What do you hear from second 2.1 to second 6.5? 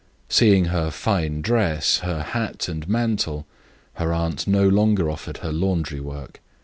hat, and mantle, her aunt no longer offered her laundry work.